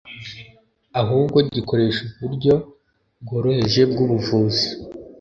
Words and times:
ahubwo 1.01 1.37
gikoresha 1.53 2.01
uburyo 2.09 2.53
bworoheje 3.23 3.81
bwubuvuzi 3.91 4.67